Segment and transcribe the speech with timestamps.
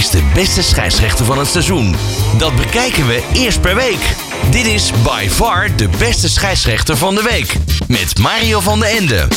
[0.00, 1.94] is de beste scheidsrechter van het seizoen?
[2.38, 4.16] Dat bekijken we eerst per week.
[4.50, 7.56] Dit is by far de beste scheidsrechter van de week.
[7.88, 9.28] Met Mario van den Ende.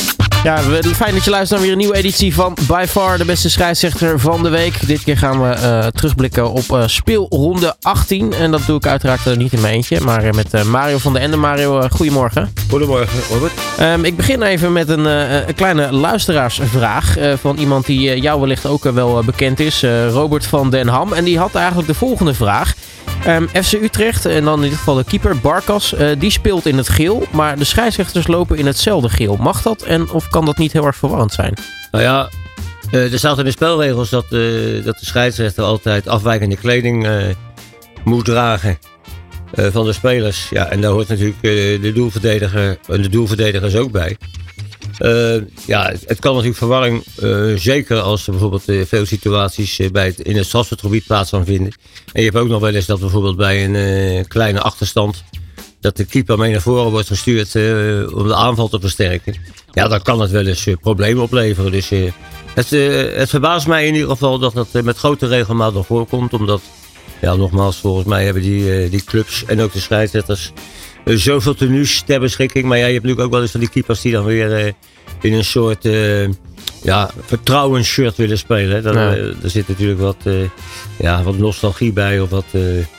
[0.44, 0.58] Ja,
[0.94, 4.20] fijn dat je luistert naar weer een nieuwe editie van By Far de beste scheidsrechter
[4.20, 4.86] van de week.
[4.86, 8.32] Dit keer gaan we uh, terugblikken op uh, speelronde 18.
[8.32, 11.22] En dat doe ik uiteraard uh, niet in mijn eentje, maar met Mario van den
[11.22, 11.36] Ende.
[11.36, 12.52] Mario, goedemorgen.
[12.70, 13.52] Goedemorgen, Robert.
[13.80, 18.84] Um, ik begin even met een, een kleine luisteraarsvraag van iemand die jou wellicht ook
[18.84, 19.84] wel bekend is.
[20.10, 21.12] Robert van den Ham.
[21.12, 22.74] En die had eigenlijk de volgende vraag.
[23.28, 26.76] Um, FC Utrecht, en dan in dit geval de keeper Barkas, uh, die speelt in
[26.76, 27.26] het geel.
[27.32, 29.36] Maar de scheidsrechters lopen in hetzelfde geel.
[29.36, 31.54] Mag dat en of kan dat niet heel erg verwarrend zijn?
[31.90, 32.30] Nou ja,
[32.90, 37.08] uh, er staat in de spelregels dat, uh, dat de scheidsrechter altijd afwijkende kleding
[38.04, 38.78] moet dragen
[39.52, 40.48] van de spelers.
[40.48, 41.42] Ja, en daar hoort natuurlijk
[41.82, 44.16] de doelverdediger en de doelverdedigers ook bij.
[44.98, 50.14] Uh, ja, het kan natuurlijk verwarring, uh, zeker als er bijvoorbeeld uh, veel situaties bij
[50.22, 51.72] in het strafschopgebied plaats gaan vinden.
[52.12, 55.24] En je hebt ook nog wel eens dat bijvoorbeeld bij een kleine achterstand,
[55.80, 57.54] dat de keeper mee naar voren wordt gestuurd
[58.12, 59.34] om de aanval te versterken.
[59.72, 61.72] Ja, dan kan het wel eens problemen opleveren.
[61.72, 61.88] Dus
[62.54, 62.70] het,
[63.14, 66.60] het verbaast mij in ieder geval dat dat met grote regelmaat nog voorkomt, omdat,
[67.20, 70.52] ja, nogmaals, volgens mij hebben die, die clubs en ook de scheidsrechters
[71.04, 72.64] zoveel tenues ter beschikking.
[72.64, 74.72] Maar ja, je hebt natuurlijk ook wel eens van die keepers die dan weer uh,
[75.20, 76.28] in een soort uh,
[76.82, 78.82] ja, vertrouwensshirt willen spelen.
[78.82, 79.16] Dan, ja.
[79.16, 80.16] uh, er zit natuurlijk wat,
[80.98, 82.44] ja, wat nostalgie bij of wat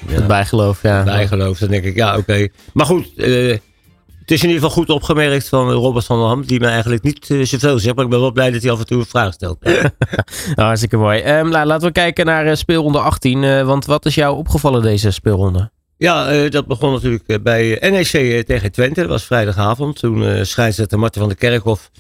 [0.07, 0.81] ja, bijgeloof.
[0.81, 1.03] Ja.
[1.03, 2.19] Bijgeloof, dan denk ik, ja, oké.
[2.19, 2.51] Okay.
[2.73, 6.59] Maar goed, het is in ieder geval goed opgemerkt van Robert van der Ham, die
[6.59, 8.99] me eigenlijk niet zoveel zegt, maar ik ben wel blij dat hij af en toe
[8.99, 9.63] een vraag stelt.
[9.63, 9.89] nou,
[10.55, 11.37] hartstikke mooi.
[11.37, 15.11] Um, nou, laten we kijken naar speelronde 18, uh, want wat is jou opgevallen deze
[15.11, 15.71] speelronde?
[15.97, 19.01] Ja, uh, dat begon natuurlijk bij NEC tegen Twente.
[19.01, 19.99] Dat was vrijdagavond.
[19.99, 21.91] Toen uh, scheidsrechter Marten van der Kerkhof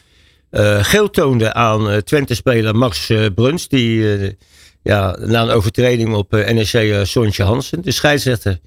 [0.81, 3.67] geel toonde aan Twente-speler Max Bruns.
[3.67, 4.37] Die
[4.83, 7.81] ja, na een overtreding op NEC Sontje Hansen.
[7.81, 8.59] De scheidsrechter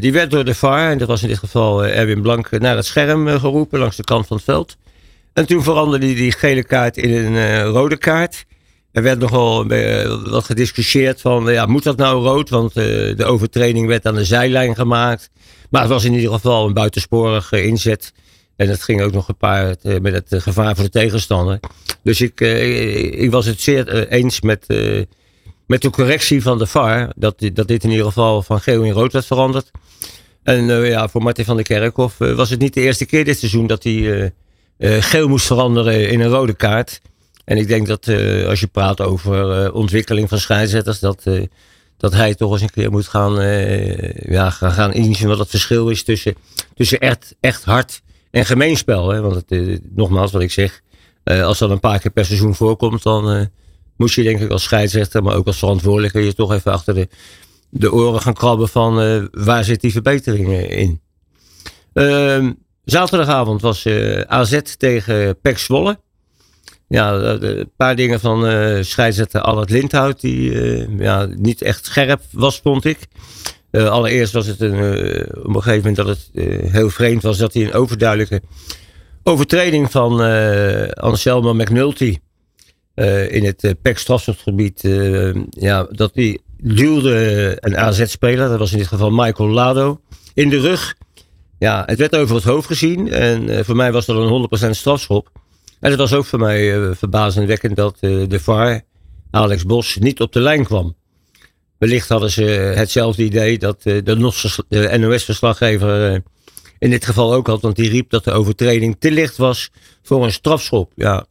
[0.00, 2.86] die werd door de VAR, en dat was in dit geval Erwin Blank, naar het
[2.86, 4.76] scherm geroepen langs de kant van het veld.
[5.32, 8.44] En toen veranderde die gele kaart in een rode kaart.
[8.94, 12.50] Er werd nogal uh, wat gediscussieerd van, ja, moet dat nou rood?
[12.50, 12.84] Want uh,
[13.16, 15.30] de overtreding werd aan de zijlijn gemaakt.
[15.70, 18.12] Maar het was in ieder geval een buitensporige inzet.
[18.56, 21.60] En het ging ook nog gepaard uh, met het gevaar voor de tegenstander.
[22.02, 24.66] Dus ik, ik was het zeer eens met,
[25.66, 27.12] met de correctie van de VAR.
[27.16, 29.70] Dat, dat dit in ieder geval van geel in rood werd veranderd.
[30.42, 33.66] En ja, voor Martin van der Kerkhoff was het niet de eerste keer dit seizoen
[33.66, 34.32] dat hij
[34.78, 37.00] geel moest veranderen in een rode kaart.
[37.44, 41.46] En ik denk dat uh, als je praat over uh, ontwikkeling van scheidsrechters, dat, uh,
[41.96, 43.32] dat hij toch eens een keer moet gaan,
[44.14, 46.34] ja, gaan, gaan inzien wat het verschil is tussen,
[46.74, 49.08] tussen echt, echt hard en gemeenspel.
[49.08, 49.20] Hè?
[49.20, 50.80] Want het, nogmaals, wat ik zeg,
[51.24, 53.50] als dat een paar keer per seizoen voorkomt, dan
[53.96, 57.08] moet je denk ik als scheidsrechter, maar ook als verantwoordelijke, je toch even achter de,
[57.68, 61.00] de oren gaan krabben van waar zit die verbetering in.
[61.92, 62.52] Ehm,
[62.84, 63.86] zaterdagavond was
[64.26, 65.98] AZ tegen Pek Zwolle.
[66.88, 72.20] Ja, een paar dingen van uh, scheidsrechter Albert Lindhout, die uh, ja, niet echt scherp
[72.30, 72.98] was, vond ik.
[73.70, 74.74] Uh, allereerst was het een,
[75.44, 76.28] op een gegeven moment dat het
[76.72, 78.42] heel vreemd was dat hij een overduidelijke
[79.22, 80.20] overtreding van
[80.94, 82.18] Anselmo McNulty
[83.28, 84.80] in het strafschopgebied,
[85.50, 90.00] ja, dat hij duwde een AZ-speler, dat was in dit geval Michael Lado,
[90.34, 90.94] in de rug.
[91.58, 95.30] Ja, het werd over het hoofd gezien en voor mij was dat een 100% strafschop.
[95.80, 98.82] En het was ook voor mij uh, verbazingwekkend dat uh, de VAR,
[99.30, 100.96] Alex Bos, niet op de lijn kwam.
[101.78, 102.42] Wellicht hadden ze
[102.76, 106.22] hetzelfde idee dat uh, de, NOS-verslaggever
[106.78, 107.62] in dit geval ook had.
[107.62, 109.70] Want die riep dat de overtreding te licht was
[110.02, 110.92] voor een strafschop.
[110.94, 111.26] Ja.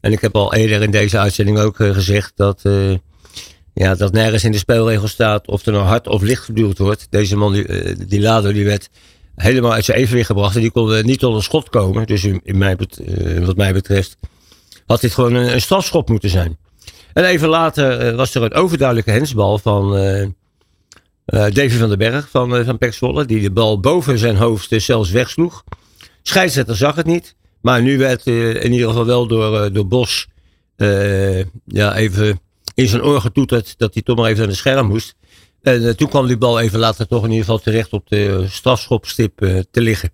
[0.00, 2.62] En ik heb al eerder in deze uitzending ook gezegd dat,
[3.74, 7.06] ja, dat nergens in de spelregel staat of er nou hard of licht geduwd wordt.
[7.10, 7.66] Deze man, die,
[8.06, 8.88] die die werd
[9.36, 10.54] helemaal uit zijn evenwicht gebracht.
[10.54, 12.06] En die kon niet tot een schot komen.
[12.06, 14.16] Dus in, mij, uh, wat mij betreft
[14.86, 16.56] had dit gewoon een, een strafschop moeten zijn.
[17.12, 20.26] En even later uh, was er een overduidelijke hensbal van uh,
[21.26, 23.24] Davy van den Berg van, van Pek Zwolle.
[23.24, 25.64] Die de bal boven zijn hoofd zelfs wegsloeg.
[26.22, 27.34] Scheidsrechter zag het niet.
[27.60, 30.26] Maar nu werd in ieder geval wel door, door Bos
[31.64, 32.40] ja, even
[32.74, 35.14] in zijn oor getoeterd dat hij toch maar even naar de scherm moest.
[35.66, 38.44] En uh, toen kwam die bal even later toch in ieder geval terecht op de
[38.48, 40.10] strafschopstip uh, te liggen.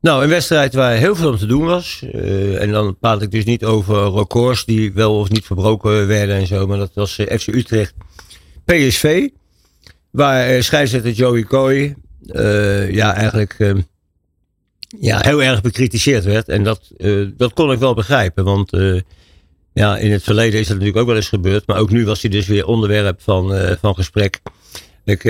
[0.00, 2.02] Nou, een wedstrijd waar heel veel om te doen was.
[2.14, 6.36] Uh, en dan praat ik dus niet over records die wel of niet verbroken werden
[6.36, 6.66] en zo.
[6.66, 7.94] Maar dat was FC Utrecht
[8.64, 9.28] PSV.
[10.10, 11.94] Waar scheidsrechter Joey Coy
[12.90, 13.74] ja, eigenlijk
[15.00, 16.48] ja, heel erg bekritiseerd werd.
[16.48, 16.90] En dat,
[17.36, 18.44] dat kon ik wel begrijpen.
[18.44, 18.70] Want
[19.74, 21.66] ja, in het verleden is dat natuurlijk ook wel eens gebeurd.
[21.66, 24.40] Maar ook nu was hij dus weer onderwerp van, van gesprek.
[25.04, 25.24] Ik,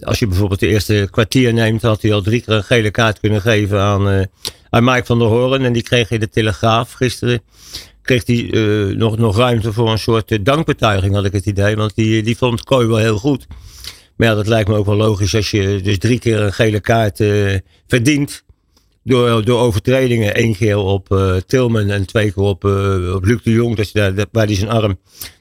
[0.00, 3.20] als je bijvoorbeeld de eerste kwartier neemt, had hij al drie keer een gele kaart
[3.20, 4.26] kunnen geven aan,
[4.70, 5.64] aan Mike van der Hoorn.
[5.64, 7.40] En die kreeg in de Telegraaf gisteren
[8.02, 8.50] kreeg hij
[8.94, 11.76] nog, nog ruimte voor een soort dankbetuiging, had ik het idee.
[11.76, 13.46] Want die, die vond Kooi wel heel goed.
[14.16, 16.80] Maar ja, dat lijkt me ook wel logisch als je dus drie keer een gele
[16.80, 17.24] kaart
[17.86, 18.44] verdient
[19.06, 20.42] door, door overtredingen.
[20.42, 23.76] Eén keer op uh, Tilman en twee keer op, uh, op Luc de Jong.
[23.76, 24.98] Dat je daar, waar hij zijn arm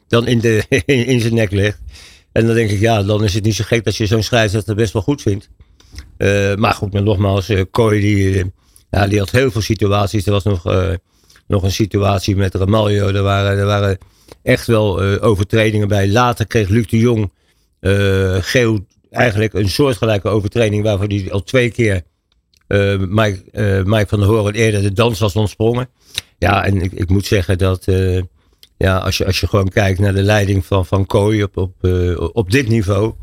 [0.07, 1.81] dan in, de, in, zijn nek legt.
[2.31, 4.75] En dan denk ik, ja, dan is het niet zo gek dat je zo'n scheidsrechter
[4.75, 5.49] best wel goed vindt.
[6.17, 8.53] Uh, maar goed, maar nogmaals, Kooi die,
[8.89, 10.25] ja, die had heel veel situaties.
[10.25, 10.63] Er was nog,
[11.47, 13.07] nog een situatie met Ramaljo.
[13.07, 13.97] Er waren, er waren
[14.43, 16.09] echt wel overtredingen bij.
[16.09, 17.31] Later kreeg Luc de Jong
[18.39, 22.03] geel eigenlijk een soortgelijke overtreding waarvoor hij al twee keer
[22.67, 25.89] uh, Mike, uh, Mike van der Hoorn eerder de dans was ontsprongen.
[26.37, 28.21] Ja, en ik, ik moet zeggen dat uh,
[28.77, 31.75] ja, als, je, als je gewoon kijkt naar de leiding van, van Kooi op, op,
[32.33, 33.13] op dit niveau.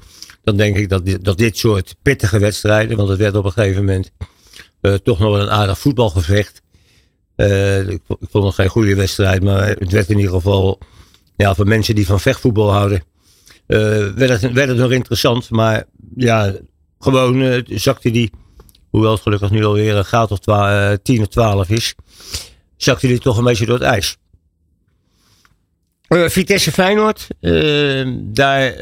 [0.43, 3.85] Dan denk ik dat dat dit soort pittige wedstrijden, want het werd op een gegeven
[3.85, 4.13] moment
[5.03, 6.63] toch nog wel een aardig voetbalgevecht.
[7.37, 10.79] Ik, vond het geen goede wedstrijd, maar het werd in ieder geval
[11.37, 13.03] ja, voor mensen die van vechtvoetbal houden.
[13.67, 15.85] werd, het, werd het nog interessant, maar
[16.17, 16.55] ja,
[16.99, 18.31] gewoon zakte die
[18.93, 20.39] hoewel het gelukkig nu alweer een graad of
[21.03, 21.95] 10 of 12 is,
[22.77, 24.17] zakte hij toch een beetje door het ijs.
[26.09, 28.75] Uh, Vitesse Feyenoord, uh, daar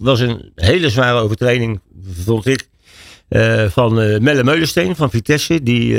[0.00, 1.80] was een hele zware overtreding,
[2.24, 2.68] vond ik,
[3.68, 5.62] van Melle Meulensteen van Vitesse.
[5.62, 5.92] Die,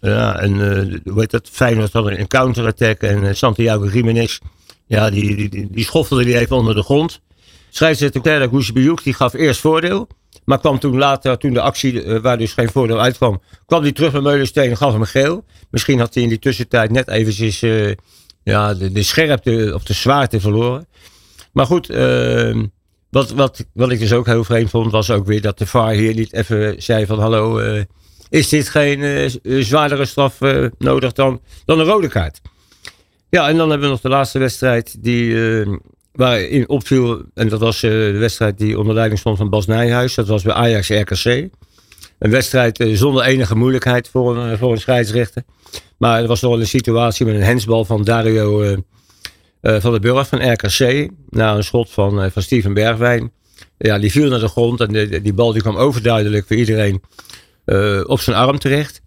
[0.00, 0.58] ja, een,
[1.04, 4.38] hoe heet dat, Feyenoord had een counterattack en Santiago Jiménez,
[4.86, 7.20] ja, die, die, die, die schoffelde die even onder de grond.
[7.70, 10.08] Scheidsrechter Terra Goesebioek, die gaf eerst voordeel.
[10.44, 13.92] Maar kwam toen later, toen de actie, uh, waar dus geen voordeel uitkwam, kwam hij
[13.92, 15.44] terug met Meulensteen en gaf hem geel.
[15.70, 17.92] Misschien had hij in die tussentijd net eventjes uh,
[18.42, 20.86] ja, de, de scherpte of de zwaarte verloren.
[21.52, 22.62] Maar goed, uh,
[23.10, 25.90] wat, wat, wat ik dus ook heel vreemd vond, was ook weer dat de VAR
[25.90, 27.82] hier niet even zei van hallo, eh,
[28.28, 30.38] is dit geen zwaardere straf
[30.78, 32.40] nodig dan, dan een rode kaart?
[33.30, 35.34] Ja, en dan hebben we nog de laatste wedstrijd die
[36.12, 40.14] waarin opviel, en dat was uh, de wedstrijd die onder leiding stond van Bas Nijhuis.
[40.14, 41.48] Dat was bij Ajax RKC.
[42.18, 45.42] Een wedstrijd uh, zonder enige moeilijkheid voor een, voor een scheidsrechter.
[45.98, 48.76] Maar er was nog een situatie met een hensbal van Dario
[49.62, 51.10] van de Burg van RKC.
[51.28, 53.32] Na een schot van, van Steven Bergwijn.
[53.78, 57.02] Ja, die viel naar de grond en die bal die kwam overduidelijk voor iedereen
[58.06, 59.02] op zijn arm terecht.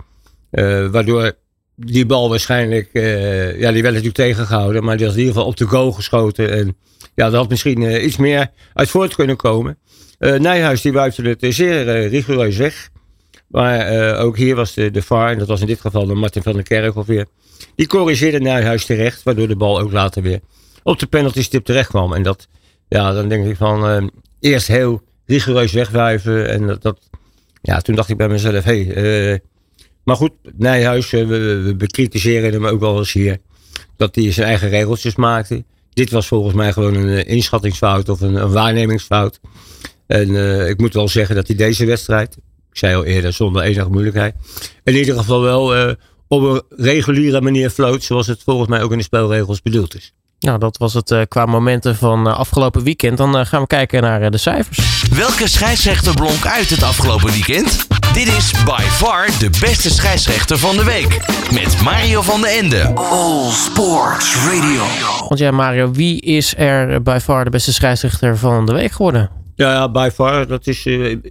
[0.91, 1.33] waardoor
[1.75, 5.57] die bal waarschijnlijk, ja, die werd natuurlijk tegengehouden, maar die was in ieder geval op
[5.57, 6.51] de goal geschoten.
[6.51, 6.77] En
[7.15, 9.77] ja, er had misschien uh, iets meer uit voort kunnen komen.
[10.19, 12.89] Uh, Nijhuis die buiten het zeer rigoureus weg.
[13.47, 16.43] Maar ook hier was de, de VAR, en dat was in dit geval de Martin
[16.43, 17.25] van der Kerk weer.
[17.75, 20.39] Die corrigeerde Nijhuis terecht, waardoor de bal ook later weer
[20.83, 22.13] op de penalty stip terecht kwam.
[22.13, 22.47] En dat,
[22.87, 26.49] ja, dan denk ik van eerst heel rigoureus wegwuiven.
[26.49, 26.99] En dat, dat,
[27.61, 29.41] ja, toen dacht ik bij mezelf, hé, hey,
[30.03, 33.37] maar goed, Nijhuis, we, we bekritiseren hem ook wel eens hier.
[33.97, 35.63] Dat hij zijn eigen regeltjes maakte.
[35.93, 39.39] Dit was volgens mij gewoon een eh, inschattingsfout of een, waarnemingsfout.
[40.07, 42.35] En uh, ik moet wel zeggen dat hij deze wedstrijd,
[42.71, 44.35] ik zei al eerder, zonder enige moeilijkheid,
[44.83, 45.95] in ieder geval wel
[46.27, 50.13] op een reguliere manier floot, zoals het volgens mij ook in de spelregels bedoeld is.
[50.43, 53.17] Nou, dat was het uh, qua momenten van uh, afgelopen weekend.
[53.17, 55.03] Dan uh, gaan we kijken naar de cijfers.
[55.09, 57.87] Welke scheidsrechter blonk uit het afgelopen weekend?
[58.13, 61.19] Dit is by far de beste scheidsrechter van de week.
[61.53, 62.93] Met Mario van den Ende.
[62.95, 64.83] All Sports Radio.
[65.27, 69.42] Want ja, Mario, wie is er by far de beste scheidsrechter van de week geworden?
[69.63, 70.47] Ja, ja by far.
[70.47, 70.85] Dat is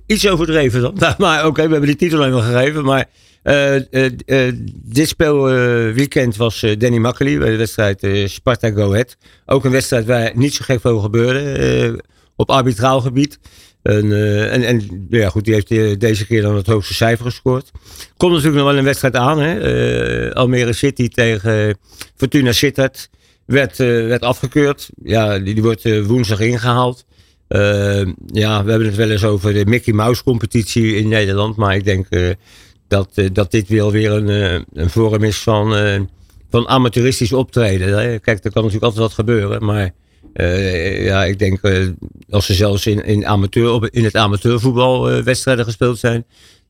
[0.07, 1.15] iets overdreven dan.
[1.19, 2.85] maar oké, we hebben die titel even gegeven.
[2.85, 3.09] Maar
[3.45, 9.17] uh, uh, dit speelweekend was Danny Makkely bij de wedstrijd Sparta Go Ahead.
[9.47, 12.03] Ook een wedstrijd waar niet zo gek veel gebeurde
[12.37, 13.39] op arbitraal gebied.
[13.83, 14.13] En,
[14.51, 17.71] en, en, ja, goed, die heeft deze keer dan het hoogste cijfer gescoord.
[18.17, 19.41] Komt natuurlijk nog wel een wedstrijd aan.
[19.41, 20.35] Hè?
[20.35, 21.79] Almere City tegen
[22.17, 23.09] Fortuna Sittard
[23.47, 24.91] werd, werd afgekeurd.
[25.03, 27.05] Ja, die, die wordt woensdag ingehaald.
[28.27, 31.57] Ja, we hebben het wel eens over de Mickey Mouse competitie in Nederland.
[31.57, 32.07] Maar ik denk
[32.93, 36.01] dat, eh, dat dit wel weer een, eh, een vorm is van, eh,
[36.51, 38.21] van amateuristisch optreden.
[38.21, 39.91] Kijk, er kan natuurlijk altijd wat gebeuren, maar
[41.03, 41.61] ja, ik denk
[42.31, 46.25] als er zelfs in, in, amateur, in het amateurvoetbal wedstrijden gespeeld zijn,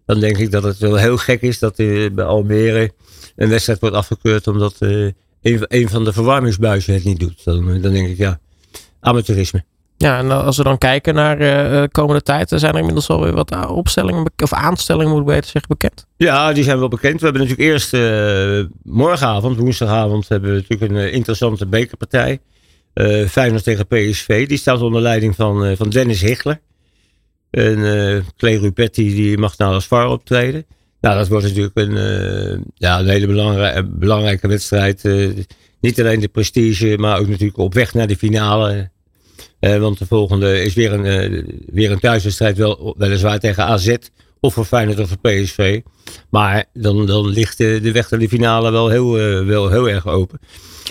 [0.07, 2.91] dan denk ik dat het wel heel gek is dat bij Almere
[3.37, 5.15] een wedstrijd wordt afgekeurd omdat een,
[5.69, 7.45] een van de verwarmingsbuizen het niet doet.
[7.45, 8.41] Dan, dan denk ik ja,
[9.01, 9.65] amateurisme.
[10.03, 13.67] Ja, en als we dan kijken naar de komende tijd, zijn er inmiddels alweer wat
[13.67, 16.07] opstellingen of aanstellingen, moet ik beter zeggen, bekend?
[16.17, 17.21] Ja, die zijn wel bekend.
[17.21, 17.93] We hebben natuurlijk eerst
[18.83, 22.39] morgenavond, woensdagavond, hebben we natuurlijk een interessante bekerpartij.
[23.29, 24.49] Feyenoord tegen PSV.
[24.49, 26.61] Die staat onder leiding van, van Dennis Hichler.
[27.53, 30.67] En uh, Rupetti die mag nou als VAR optreden.
[31.01, 35.05] Nou, dat wordt natuurlijk een, uh, ja, een hele belangrijke, belangrijke wedstrijd.
[35.05, 35.31] Uh,
[35.81, 38.91] niet alleen de prestige, maar ook natuurlijk op weg naar de finale.
[39.61, 43.97] Want de volgende is weer een, weer een thuiswedstrijd, wel, weliswaar tegen AZ.
[44.41, 45.81] Of voor Feyenoord of voor PSV.
[46.31, 49.13] Maar dan, dan ligt de, weg naar de finale wel heel,
[49.45, 50.39] wel heel erg open.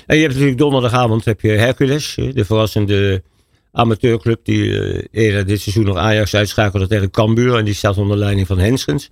[0.05, 3.24] En je hebt natuurlijk donderdagavond heb je Hercules, de verrassende
[3.72, 7.58] amateurclub die uh, eerder dit seizoen nog Ajax uitschakelde tegen Cambuur.
[7.58, 9.12] En die staat onder leiding van Henskens.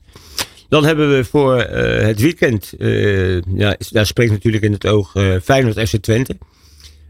[0.70, 5.12] Dan hebben we voor uh, het weekend, uh, ja, daar spreekt natuurlijk in het oog
[5.44, 6.38] Feyenoord FC Twente.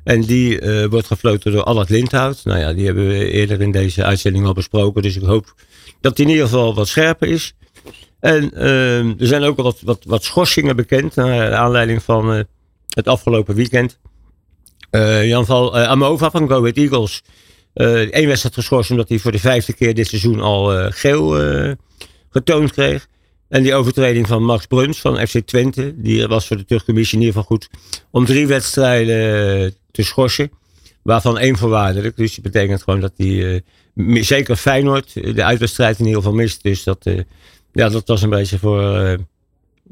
[0.10, 2.42] En die wordt gefloten door Allard Lindhout.
[2.44, 5.02] Nou ja, die hebben we eerder in deze uitzending al besproken.
[5.02, 5.54] Dus ik hoop
[6.02, 7.54] dat die in ieder geval wat scherper is.
[8.20, 8.54] En
[9.20, 12.46] er zijn ook al wat, wat, wat schorsingen bekend naar aanleiding van
[12.90, 14.00] het afgelopen weekend.
[14.92, 17.22] Uh, Jan uh, Amova van Go Ahead Eagles.
[17.74, 21.32] Eén wedstrijd geschorst omdat hij voor de vijfde keer dit seizoen al geel
[22.30, 23.08] getoond kreeg.
[23.50, 25.94] En die overtreding van Max Bruns van FC Twente.
[25.96, 27.70] Die was voor de terugcommissie in ieder geval goed.
[28.12, 30.52] Om drie wedstrijden te schorsen.
[31.02, 32.18] Waarvan één voorwaardelijk.
[32.18, 33.64] Dus dat betekent gewoon dat hij
[34.22, 36.64] zeker Feyenoord de uitwedstrijd in ieder geval mist.
[36.64, 37.10] Dus dat,
[37.72, 39.18] ja, dat was een beetje voor,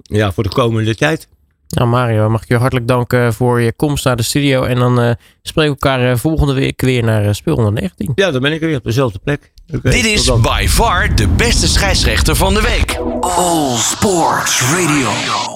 [0.02, 1.28] ja, voor de komende tijd.
[1.68, 4.64] Nou Mario, mag ik je hartelijk danken voor je komst naar de studio.
[4.64, 5.12] En dan uh,
[5.42, 8.12] spreken we elkaar uh, volgende week weer naar uh, Speel 119.
[8.16, 9.52] Ja, dan ben ik weer op dezelfde plek.
[9.76, 12.98] Okay, Dit is by far de beste scheidsrechter van de week.
[13.20, 15.56] All Sports Radio.